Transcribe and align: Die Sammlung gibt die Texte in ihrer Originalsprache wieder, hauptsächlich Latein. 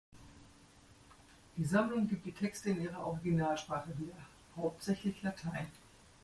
Die 1.57 1.63
Sammlung 1.63 2.07
gibt 2.09 2.25
die 2.25 2.31
Texte 2.31 2.71
in 2.71 2.81
ihrer 2.81 3.05
Originalsprache 3.05 3.95
wieder, 3.99 4.17
hauptsächlich 4.55 5.21
Latein. 5.21 5.67